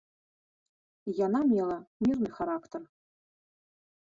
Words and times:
Яна 1.25 1.41
мела 1.51 1.77
мірны 2.07 2.29
характар. 2.39 2.81